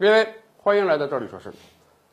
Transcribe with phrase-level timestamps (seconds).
[0.00, 1.54] 各位，欢迎来到这里说事儿。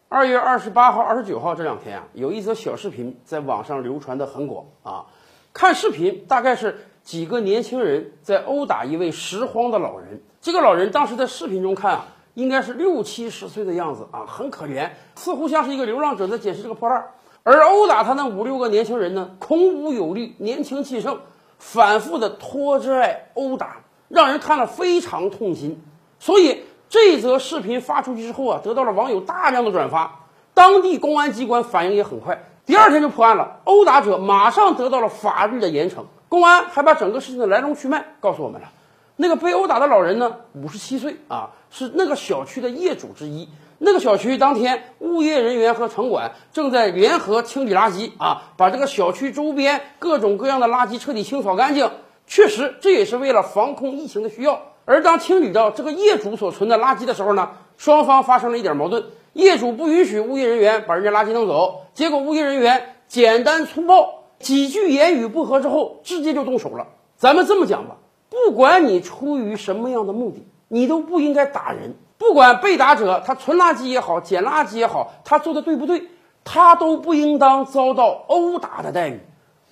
[0.09, 5.05] 二月二十八号、二十九号这两天啊，有一则小视频在网上流传的很广啊。
[5.53, 10.21] 看视频大概是几个年轻人在殴打一位拾荒的老人。
[10.41, 17.11] 这个老人当时在视频中看啊，应该是六七十岁的样子啊，很可怜，似乎像是一个流浪者在捡拾这个破烂。
[17.43, 21.21] 而殴打他那五六个年轻人呢，孔武有力，年轻气盛，
[21.57, 23.77] 反复的拖拽殴打，
[24.09, 25.81] 让人看了非常痛心。
[26.19, 26.63] 所以。
[26.89, 30.19] 这则视频发出去之后啊，得到了网友大量的转发，
[30.53, 36.05] 当地公安机关反应也很快，第二天就破案了，殴打者马上得到了法律的严惩。
[36.29, 38.69] 公安还把整个事情的来龙去脉告诉我们了。
[39.15, 43.49] 那个被殴打的老人呢，五十七岁啊，是那个小区的业主之一。
[43.79, 51.91] 那个小区当天，物业人员和城管正在联合清理垃圾啊，把这个小区周边各种各样的垃圾彻底清扫干净。
[52.25, 54.61] 确实，这也是为了防控疫情的需要。
[54.87, 59.03] 而当清理到这个业主所存的垃圾的时候呢，双方发生了一点矛盾。
[59.33, 66.87] 业主不允许物业人员把人家垃圾弄走，结果物业人员简单粗暴，几句言语不合之后，直接就动手了。
[67.17, 67.97] 咱们这么讲吧，
[68.29, 71.93] 不管你出于什么样的目的，你都不应该打人。
[72.17, 76.05] 不管被打者他存垃圾也好，捡垃圾也好，他做的对不对，
[76.45, 79.19] 他都不应当遭到殴打的待遇。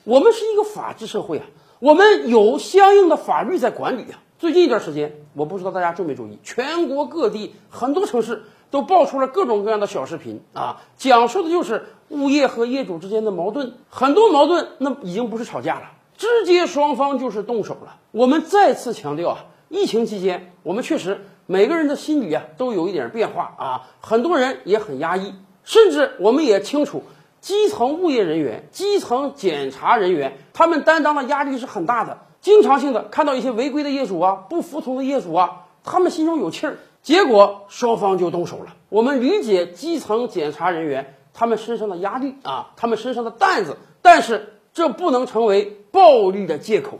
[0.04, 1.46] 我们是一个法治社会啊，
[1.80, 4.20] 我们有相应的法律在管理啊。
[4.38, 13.76] 最近一段时间，我不知道大家注没注意，全国各地很多城市都爆出了各种各样的小视频啊，讲述的就是物业和业主之间的矛盾。
[13.88, 17.96] 很多矛盾那已经不是吵架了，直接双方就是动手了。
[18.12, 27.04] 我们再次强调啊，疫情期间我们确实每个人的心理啊都有一点变化啊，很多人也很压抑，甚至我们也清楚，
[27.40, 32.18] 基层物业人员、基层检查人员他们担当的压力是很大的。
[32.46, 38.76] 经常性的看到一些违规的业主啊，不服从的业主啊，他们心中有气儿，结果双方就动手了。
[38.90, 47.00] 我们理解基层检查人员他们身上的压力啊，他们身上的担子，但是这不能成为暴力的借口。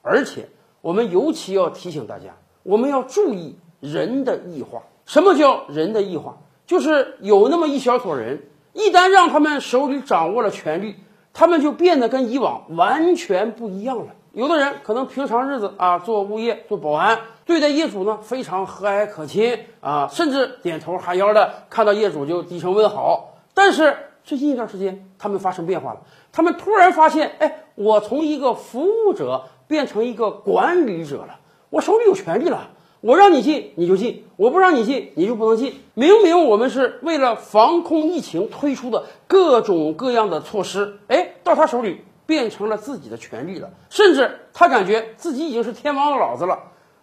[0.00, 0.48] 而且
[0.80, 4.84] 我们尤其要提醒大家，我们要注意人的异化。
[5.04, 6.38] 什么叫人的异化？
[6.66, 10.94] 就是有那么一小撮人，一旦让他们手里掌握了权力，
[11.34, 14.14] 他们就变得跟以往完全不一样了。
[14.36, 23.38] 有的人可能平常日子啊做物业做保安，对待业主呢非常和蔼可亲啊，甚至点头哈腰的，看到业主就低声问好。
[23.54, 26.00] 但是最近一段时间，他们发生变化了，
[26.32, 31.38] 他们突然发现，哎，我从一个服务者变成一个管理者了，
[31.70, 32.68] 我手里有权利了，
[33.00, 35.80] 我让你进你就进，我不让你进你就不能进。
[35.94, 42.02] 明明我们是为了防控疫情推出的各种各样的措施，哎，到他手里。
[42.26, 46.58] 变成了自己的权利了，甚至他感觉自己已经是天王老子了。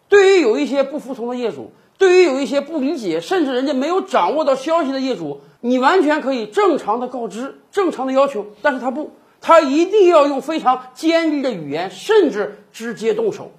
[0.10, 13.52] 对于有一些不服从的业主，对于有一些不理解，甚至人家没有掌握到消息的业主，你完全可以正常的告知、正常的要求，但是他不，他一定要用非常尖利的语言，甚至直接动手。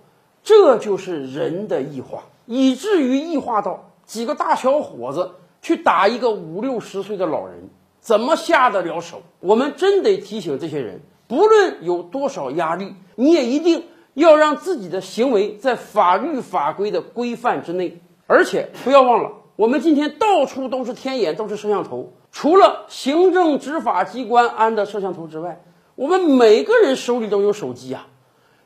[0.43, 5.31] 这就是人的异化，以至于异化到几个大小伙子
[5.63, 7.71] 去打一个五六十岁的老人，
[8.01, 9.23] 怎么下得了手？
[9.41, 11.01] 我们真得提醒这些人。
[11.27, 18.01] 不论有多少压力，你也一定要让自己的行为在法律法规的规范之内。
[18.27, 22.13] 而且不要忘了，我们今天到处都是天眼，都是摄像头。
[22.33, 25.63] 除了行政执法机关安的摄像头之外，
[25.95, 28.07] 我们每个人手里都有手机啊。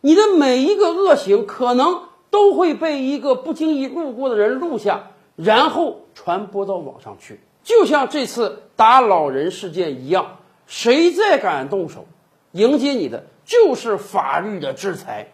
[0.00, 7.40] 你的每一个恶行，可能都会被一个不经意路过的人录下，然后传播到网上去。
[7.64, 12.06] 就像这次打老人事件一样，谁再敢动手？
[12.52, 15.32] 迎接你的就是法律的制裁。